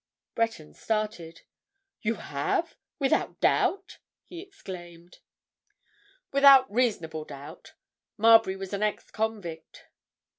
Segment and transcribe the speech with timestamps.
[0.33, 1.41] Breton started.
[2.01, 2.75] "You have?
[2.97, 5.19] Without doubt?" he exclaimed.
[6.31, 7.73] "Without reasonable doubt.
[8.17, 9.89] Marbury was an ex convict."